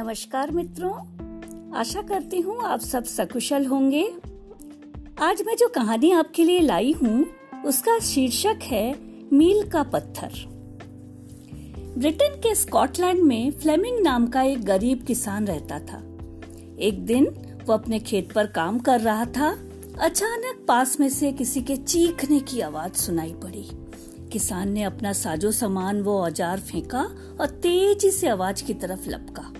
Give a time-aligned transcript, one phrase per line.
[0.00, 0.92] नमस्कार मित्रों।
[1.76, 4.02] आशा करती हूँ आप सब सकुशल होंगे।
[5.22, 7.26] आज मैं जो कहानी आपके लिए लाई हूँ,
[7.64, 8.94] उसका शीर्षक है
[9.32, 10.30] मील का पत्थर।
[11.98, 16.02] ब्रिटेन के स्कॉटलैंड में फ्लेमिंग नाम का एक गरीब किसान रहता था।
[16.78, 17.26] एक दिन
[17.66, 19.50] वो अपने खेत पर काम कर रहा था।
[20.00, 23.68] अचानक पास में से किसी के चीखने की आवाज़ सुनाई पड़ी।
[24.32, 27.02] किसान ने अपना साजो सामान वो औज़ार फेंका
[27.40, 29.52] और तेज़ी से आवाज़ की तरफ़ लपका।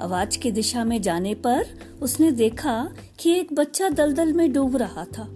[0.00, 1.66] आवाज़ की दिशा में जाने पर
[2.02, 5.28] उसने देखा कि एक बच्चा दलदल में डूब रहा था।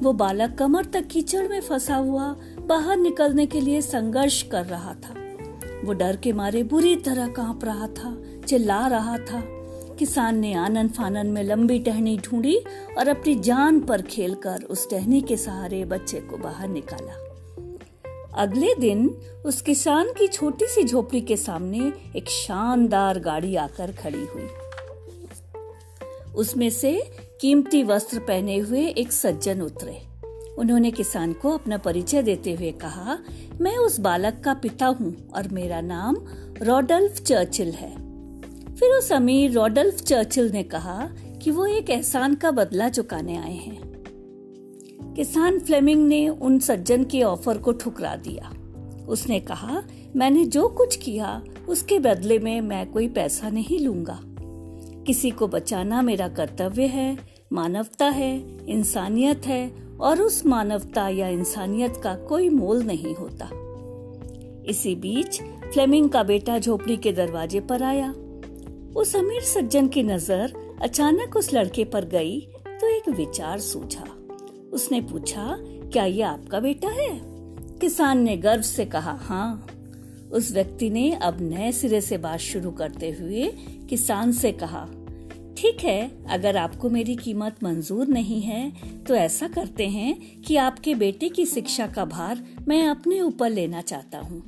[0.00, 4.94] वो बालक कमर तक कीचड़ में फंसा हुआ बाहर निकलने के लिए संघर्ष कर रहा
[4.94, 5.14] था।
[5.84, 9.44] वो डर के मारे बुरी तरह काँप रहा था, चिल्ला रहा था।
[9.98, 12.56] किसान ने आनंद फानन में लंबी टहनी ढूंढी
[12.98, 17.27] और अपनी जान पर खेलकर उस टहनी के सहारे बच्चे को बाहर निकाला।
[18.34, 24.24] अगले दिन उस किसान की छोटी सी झोपड़ी के सामने एक शानदार गाड़ी आकर खड़ी
[24.24, 24.48] हुई।
[26.34, 30.02] उसमें से कीमती वस्त्र पहने हुए एक सज्जन उतरे।
[30.58, 33.18] उन्होंने किसान को अपना परिचय देते हुए कहा,
[33.60, 36.16] मैं उस बालक का पिता हूँ और मेरा नाम
[36.62, 38.08] रॉडल्फ चर्चिल है।
[38.76, 41.10] फिर उस अमीर रॉडल्फ चर्चिल ने कहा
[41.42, 43.97] कि वो एक एहसान का बदला चुकाने आए हैं।
[45.18, 48.50] किसान फ्लेमिंग ने उन सज्जन के ऑफ़र को ठुकरा दिया।
[49.08, 49.82] उसने कहा,
[50.16, 54.20] मैंने जो कुछ किया, उसके बदले में मैं कोई पैसा नहीं लूँगा।
[55.06, 57.18] किसी को बचाना मेरा कर्तव्य है,
[57.52, 63.50] मानवता है, इंसानियत है, और उस मानवता या इंसानियत का कोई मोल नहीं होता।
[64.70, 68.10] इसी बीच, फ्लेमिंग का बेटा झोपड़ी के दरवाजे पर आया।
[68.96, 74.06] उस अमीर सज्जन की नज़र अचानक उस लड़के पर गई तो एक विचार सूझा।
[74.72, 75.56] उसने पूछा,
[75.92, 77.10] क्या ये आपका बेटा है?
[77.80, 79.66] किसान ने गर्व से कहा हाँ।
[80.32, 83.50] उस व्यक्ति ने अब नए सिरे से बात शुरू करते हुए
[83.88, 84.84] किसान से कहा,
[85.58, 88.70] ठीक है, अगर आपको मेरी कीमत मंजूर नहीं है
[89.04, 93.80] तो ऐसा करते हैं कि आपके बेटे की शिक्षा का भार मैं अपने ऊपर लेना
[93.80, 94.42] चाहता हूँ।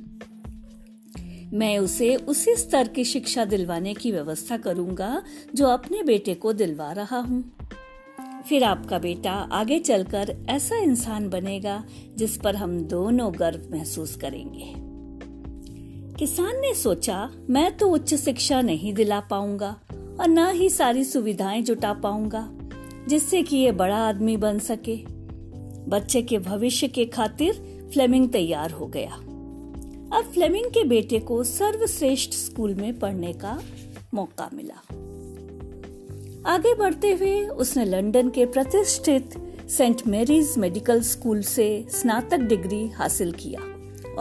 [1.53, 5.21] मैं उसे उसी स्तर की शिक्षा दिलवाने की व्यवस्था करूँगा
[5.55, 7.43] जो अपने बेटे को दिलवा रहा हूँ।
[8.49, 11.83] फिर आपका बेटा आगे चलकर ऐसा इंसान बनेगा
[12.15, 14.73] जिस पर हम दोनों गर्व महसूस करेंगे।
[16.19, 19.79] किसान ने सोचा, मैं तो उच्च शिक्षा नहीं दिला पाऊँगा
[20.19, 22.49] और न ही सारी सुविधाएँ जुटा पाऊँगा,
[23.07, 24.95] जिससे कि ये बड़ा आदमी बन सके।
[25.89, 27.53] बच्चे के भविष्य के खातिर
[27.93, 29.13] फ्लेमिंग तैयार हो गया।
[30.17, 33.61] अब फ्लेमिंग के बेटे को सर्वश्रेष्ठ स्कूल में पढ़ने का
[34.13, 34.81] मौका मिला।
[36.45, 39.33] आगे बढ़ते हुए उसने लंदन के प्रतिष्ठित
[39.69, 43.59] सेंट मेरीज मेडिकल स्कूल से स्नातक डिग्री हासिल किया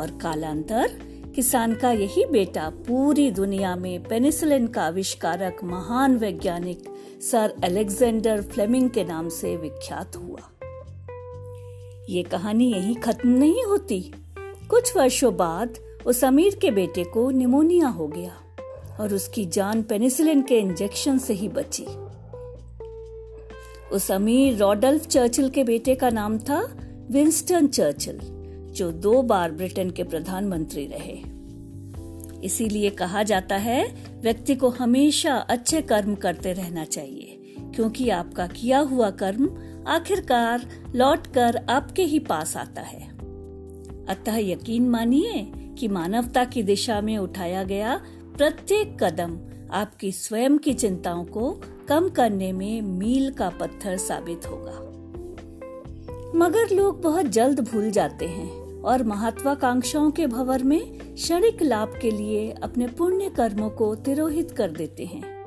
[0.00, 0.91] और कालांतर
[1.34, 6.82] किसान का यही बेटा पूरी दुनिया में पेनिसिलिन का आविष्कारक महान वैज्ञानिक
[7.31, 10.50] सर अलेक्जेंडर फ्लेमिंग के नाम से विख्यात हुआ।
[12.08, 14.12] ये कहानी यही खत्म नहीं होती।
[14.70, 18.37] कुछ वर्षों बाद उस अमीर के बेटे को निमोनिया हो गया
[19.00, 21.87] और उसकी जान पेनिसिलिन के इंजेक्शन से ही बची।
[23.92, 26.76] उस अमीर रॉडल्फ चर्चिल के बेटे का नाम था
[27.10, 28.18] विंस्टन चर्चिल,
[28.72, 31.22] जो दो बार ब्रिटेन के प्रधानमंत्री रहे।
[32.44, 38.78] इसीलिए कहा जाता है, व्यक्ति को हमेशा अच्छे कर्म करते रहना चाहिए, क्योंकि आपका किया
[38.78, 39.50] हुआ कर्म
[39.86, 43.08] आखिरकार लौट कर आपके ही पास आता है।
[44.06, 48.00] अतः यकीन मानिए कि मानवता की दिशा में उठाया गया
[48.36, 49.36] प्रत्येक कदम
[49.72, 54.91] आपकी स्वयं की चिंताओं को कम करने में मील का पत्थर साबित होगा।
[56.36, 62.10] मगर लोग बहुत जल्द भूल जाते हैं और महत्वाकांक्षाओं के भवर में क्षणिक लाभ के
[62.10, 65.41] लिए अपने पुण्य कर्मों को तिरोहित कर देते हैं।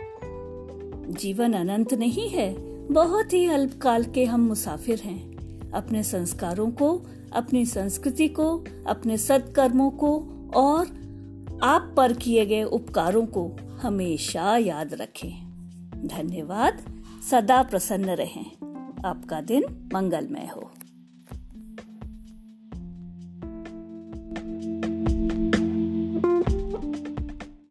[1.09, 2.55] जीवन अनंत नहीं है,
[2.87, 5.33] बहुत ही अल्पकाल के हम मुसाफिर हैं।
[5.71, 7.01] अपने संस्कारों को,
[7.33, 10.87] अपनी संस्कृति को, अपने सत्कर्मों को और
[11.63, 13.51] आप पर किए गए उपकारों को
[13.83, 15.53] हमेशा याद रखें।
[16.07, 16.85] धन्यवाद।
[17.31, 18.45] सदा प्रसन्न रहें।
[19.05, 20.71] आपका दिन मंगलमय हो।